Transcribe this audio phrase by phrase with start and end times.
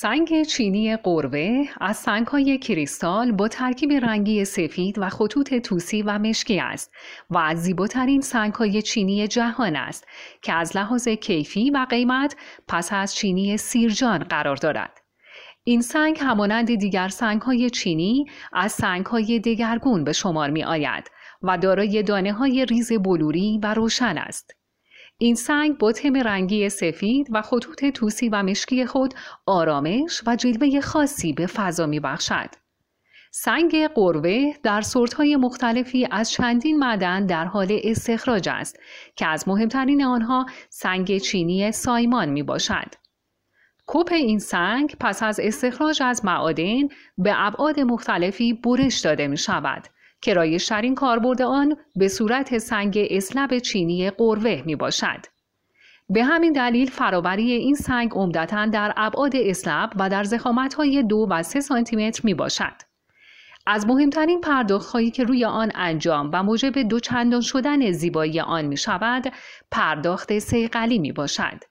[0.00, 6.60] سنگ چینی قربه از سنگهای کریستال با ترکیب رنگی سفید و خطوط توسی و مشکی
[6.60, 6.92] است
[7.30, 10.06] و از زیباترین سنگهای چینی جهان است
[10.42, 12.36] که از لحاظ کیفی و قیمت
[12.68, 15.00] پس از چینی سیرجان قرار دارد.
[15.64, 21.10] این سنگ همانند دیگر سنگهای چینی از سنگهای دگرگون به شمار می آید
[21.42, 24.57] و دارای دانه های ریز بلوری و روشن است.
[25.20, 29.14] این سنگ با تم رنگی سفید و خطوط توسی و مشکی خود
[29.46, 32.50] آرامش و جلوه خاصی به فضا می بخشد.
[33.30, 34.82] سنگ قروه در
[35.16, 38.78] های مختلفی از چندین معدن در حال استخراج است
[39.16, 42.94] که از مهمترین آنها سنگ چینی سایمان می باشد.
[43.86, 49.88] کوپ این سنگ پس از استخراج از معادن به ابعاد مختلفی برش داده می شود
[50.20, 55.26] که رایشترین کاربرد آن به صورت سنگ اسلب چینی قروه می باشد.
[56.10, 61.26] به همین دلیل فراوری این سنگ عمدتا در ابعاد اسلب و در زخامت های دو
[61.30, 62.74] و سه سانتیمتر می باشد.
[63.66, 68.64] از مهمترین پرداخت هایی که روی آن انجام و موجب دو چندان شدن زیبایی آن
[68.64, 69.32] می شود
[69.70, 71.64] پرداخت سیقلی می باشد.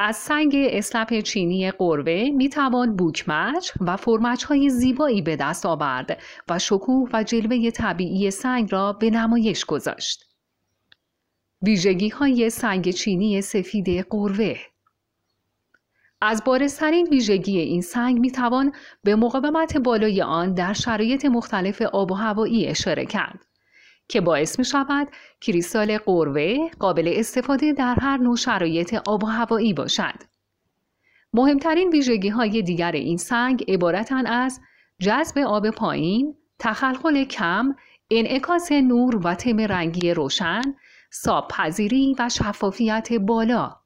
[0.00, 6.22] از سنگ اسلپ چینی قربه می توان بوکمچ و فرمچ های زیبایی به دست آورد
[6.48, 10.24] و شکوه و جلوه طبیعی سنگ را به نمایش گذاشت.
[11.62, 14.56] ویژگی های سنگ چینی سفید قروه
[16.20, 18.72] از بارسترین ویژگی این سنگ می توان
[19.04, 23.47] به مقاومت بالای آن در شرایط مختلف آب و هوایی اشاره کرد.
[24.08, 25.08] که باعث می شود
[25.40, 30.14] کریستال قروه قابل استفاده در هر نوع شرایط آب و هوایی باشد.
[31.32, 34.60] مهمترین ویژگی های دیگر این سنگ عبارتن از
[35.00, 37.74] جذب آب پایین، تخلخل کم،
[38.10, 40.62] انعکاس نور و تم رنگی روشن،
[41.10, 43.76] ساب پذیری و شفافیت بالا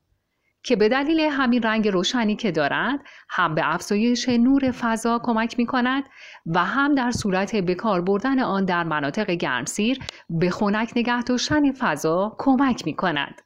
[0.63, 5.67] که به دلیل همین رنگ روشنی که دارد هم به افزایش نور فضا کمک می
[5.67, 6.05] کند
[6.47, 9.99] و هم در صورت بکار بردن آن در مناطق گرمسیر
[10.31, 13.43] به خنک نگه داشتن فضا کمک می کند.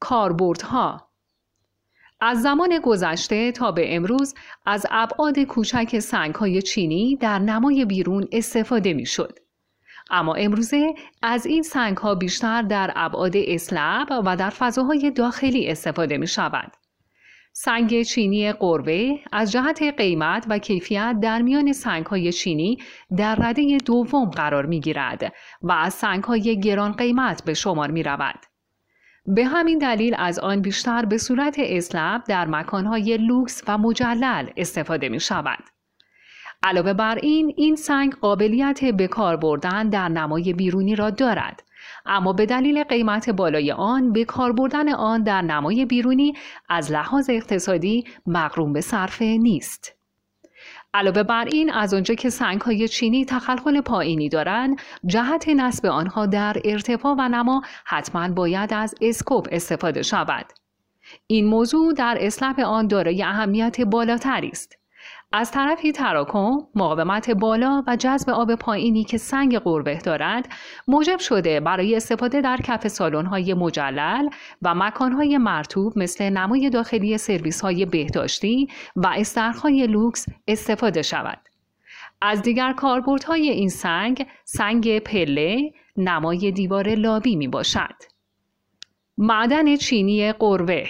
[0.00, 1.10] کاربردها
[2.20, 4.34] از زمان گذشته تا به امروز
[4.66, 9.38] از ابعاد کوچک سنگ های چینی در نمای بیرون استفاده می شد.
[10.10, 16.18] اما امروزه از این سنگ ها بیشتر در ابعاد اسلب و در فضاهای داخلی استفاده
[16.18, 16.72] می شود.
[17.52, 22.78] سنگ چینی قربه از جهت قیمت و کیفیت در میان سنگ های چینی
[23.16, 25.32] در رده دوم قرار می گیرد
[25.62, 28.38] و از سنگ های گران قیمت به شمار می رود.
[29.26, 35.08] به همین دلیل از آن بیشتر به صورت اسلب در مکانهای لوکس و مجلل استفاده
[35.08, 35.64] می شود.
[36.62, 41.62] علاوه بر این این سنگ قابلیت به کار بردن در نمای بیرونی را دارد.
[42.06, 46.34] اما به دلیل قیمت بالای آن به کار بردن آن در نمای بیرونی
[46.68, 49.94] از لحاظ اقتصادی مقروم به صرفه نیست.
[50.94, 56.26] علاوه بر این از آنجا که سنگ های چینی تخلخل پایینی دارند جهت نصب آنها
[56.26, 60.46] در ارتفاع و نما حتما باید از اسکوپ استفاده شود.
[61.26, 64.79] این موضوع در اسلپ آن دارای اهمیت بالاتری است.
[65.32, 70.48] از طرفی تراکم، مقاومت بالا و جذب آب پایینی که سنگ قربه دارد
[70.88, 74.28] موجب شده برای استفاده در کف سالن‌های مجلل
[74.62, 77.16] و مکانهای مرتوب مثل نمای داخلی
[77.62, 81.38] های بهداشتی و استرخهای لوکس استفاده شود.
[82.22, 87.94] از دیگر کاربردهای این سنگ، سنگ پله، نمای دیوار لابی می باشد.
[89.18, 90.84] معدن چینی قروه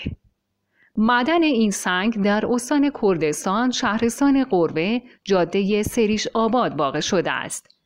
[1.02, 7.76] معدن این سنگ در استان کردستان شهرستان قربه جاده سریش آباد واقع شده است.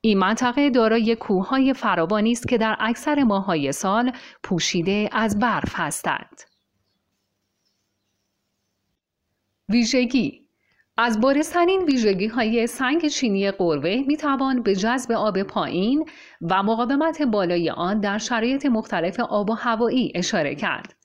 [0.00, 4.12] این منطقه دارای کوههای فراوانی است که در اکثر ماهای سال
[4.42, 6.40] پوشیده از برف هستند.
[9.68, 10.40] ویژگی
[10.96, 16.08] از بارسترین ویژگی های سنگ چینی قروه می توان به جذب آب پایین
[16.40, 21.01] و مقاومت بالای آن در شرایط مختلف آب و هوایی اشاره کرد.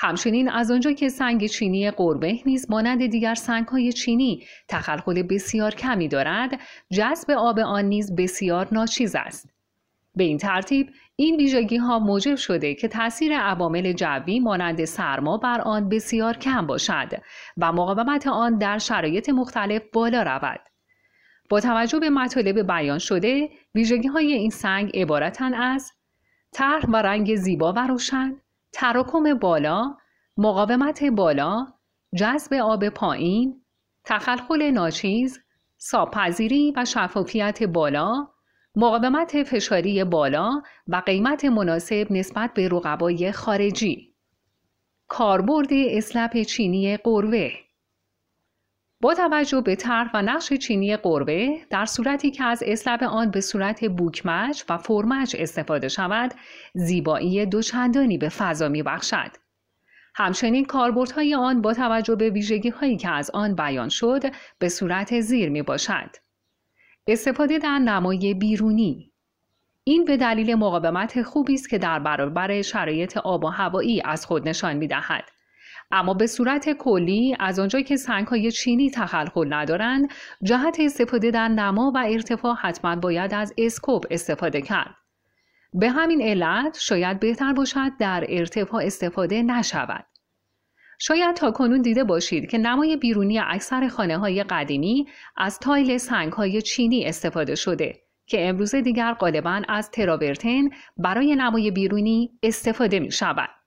[0.00, 3.36] همچنین از آنجا که سنگ چینی قربه نیز مانند دیگر
[3.72, 9.50] های چینی تخلخل بسیار کمی دارد جذب آب آن نیز بسیار ناچیز است.
[10.14, 15.60] به این ترتیب این ویژگی ها موجب شده که تاثیر عوامل جوی مانند سرما بر
[15.60, 17.08] آن بسیار کم باشد
[17.56, 20.60] و مقاومت آن در شرایط مختلف بالا رود.
[21.50, 25.92] با توجه به مطالب بیان شده ویژگی های این سنگ عبارتن از
[26.52, 28.36] طرح و رنگ زیبا و روشن
[28.80, 29.94] تراکم بالا،
[30.36, 31.66] مقاومت بالا،
[32.14, 33.62] جذب آب پایین،
[34.04, 35.40] تخلخل ناچیز،
[35.76, 38.28] ساپذیری و شفافیت بالا،
[38.76, 44.14] مقاومت فشاری بالا و قیمت مناسب نسبت به رقبای خارجی.
[45.08, 47.50] کاربرد اسلپ چینی قروه
[49.00, 53.40] با توجه به طرح و نقش چینی قربه در صورتی که از اسلب آن به
[53.40, 56.34] صورت بوکمچ و فرمچ استفاده شود
[56.74, 59.30] زیبایی دوچندانی به فضا می بخشد.
[60.14, 64.22] همچنین کاربردهای آن با توجه به ویژگی هایی که از آن بیان شد
[64.58, 66.10] به صورت زیر می باشد.
[67.06, 69.12] استفاده در نمای بیرونی
[69.84, 74.48] این به دلیل مقاومت خوبی است که در برابر شرایط آب و هوایی از خود
[74.48, 75.37] نشان می دهد.
[75.90, 80.10] اما به صورت کلی از آنجایی که سنگ های چینی تخلخل ندارند
[80.42, 84.94] جهت استفاده در نما و ارتفاع حتما باید از اسکوپ استفاده کرد
[85.74, 90.04] به همین علت شاید بهتر باشد در ارتفاع استفاده نشود
[90.98, 95.06] شاید تا کنون دیده باشید که نمای بیرونی اکثر خانه های قدیمی
[95.36, 101.70] از تایل سنگ های چینی استفاده شده که امروز دیگر غالبا از تراورتن برای نمای
[101.70, 103.57] بیرونی استفاده می شود.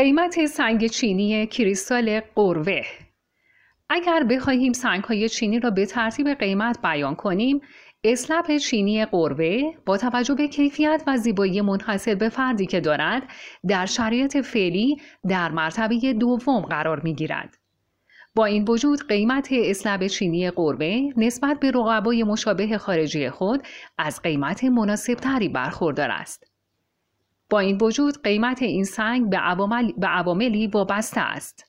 [0.00, 2.82] قیمت سنگ چینی کریستال قروه
[3.88, 7.60] اگر بخواهیم سنگ های چینی را به ترتیب قیمت بیان کنیم
[8.04, 13.22] اسلپ چینی قروه با توجه به کیفیت و زیبایی منحصر به فردی که دارد
[13.68, 14.96] در شرایط فعلی
[15.28, 17.56] در مرتبه دوم قرار می گیرد.
[18.34, 23.62] با این وجود قیمت اسلب چینی قربه نسبت به رقبای مشابه خارجی خود
[23.98, 26.49] از قیمت مناسبتری برخوردار است.
[27.50, 31.64] با این وجود قیمت این سنگ به, عوامل، به عواملی وابسته است.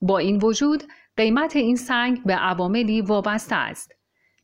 [0.00, 0.82] با این وجود
[1.16, 3.94] قیمت این سنگ به عواملی وابسته است.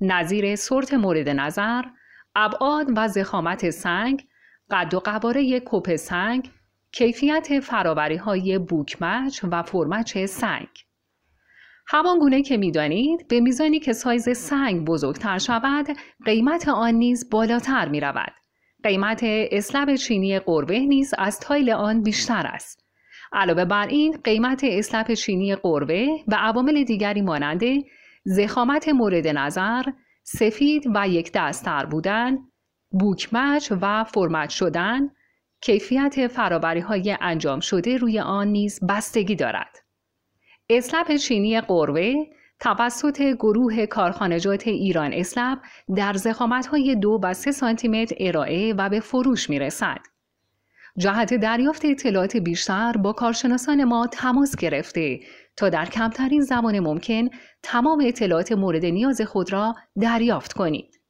[0.01, 1.83] نظیر sort مورد نظر،
[2.35, 4.27] ابعاد و ضخامت سنگ،
[4.71, 6.51] قد و قواره کوپ سنگ،
[6.93, 10.69] کیفیت فرابری های book match و four match سنگ.
[11.87, 15.87] همان گونه که می‌دانید به میزانی که سایز سنگ بزرگتر شود
[16.25, 18.33] قیمت آن نیز بالاتر می رود.
[18.85, 22.85] قیمت slab چینی قروه نیز از tile آن بیشتر است.
[23.33, 27.63] علاوه بر این قیمت اسلب چینی قربه و عوامل دیگری مانند
[28.25, 29.83] زخامت مورد نظر،
[30.23, 32.39] سفید و یک دستر بودن،
[32.91, 35.11] بوکمچ و فرمت شدن،
[35.61, 39.77] کیفیت فرابری های انجام شده روی آن نیز بستگی دارد.
[40.71, 42.15] اسلب چینی قربه
[42.65, 45.59] توسط گروه کارخانجات ایران اسلب
[45.97, 49.99] در زخامت های دو و سه سانتیمتر ارائه و به فروش می رسد.
[50.99, 55.21] جهت دریافت اطلاعات بیشتر با کارشناسان ما تماس گرفته
[55.57, 57.29] تا در کمترین زمان ممکن
[57.63, 61.01] تمام اطلاعات مورد نیاز خود را دریافت کنید.